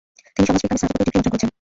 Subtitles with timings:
[0.35, 1.49] তিনি সমাজবিজ্ঞানে স্নাতকোত্তর ডিগ্রি অর্জন করেছেন।